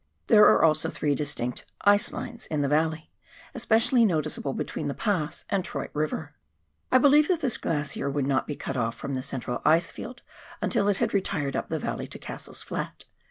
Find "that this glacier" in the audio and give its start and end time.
7.27-8.09